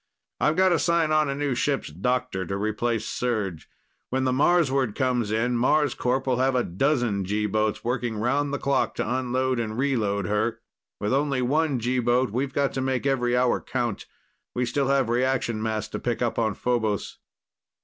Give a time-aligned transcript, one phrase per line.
[0.39, 3.67] "I've got to sign on a new ship's doctor to replace Serj.
[4.09, 8.57] When the Marsward comes in, Marscorp will have a dozen G boats working round the
[8.57, 10.59] clock to unload and reload her.
[10.99, 14.07] With only one G boat, we've got to make every hour count.
[14.55, 17.19] We still have reaction mass to pick up on Phobos."